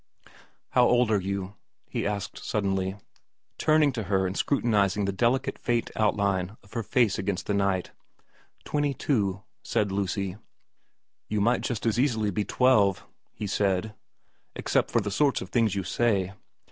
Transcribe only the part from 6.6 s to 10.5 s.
of her face against the night.' Twenty two,' said Lucy.